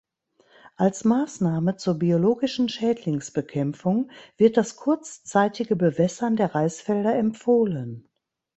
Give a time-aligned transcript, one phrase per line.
[0.77, 8.09] Als Maßnahme zur biologischen Schädlingsbekämpfung wird das kurzzeitige Bewässern der Reisfelder empfohlen.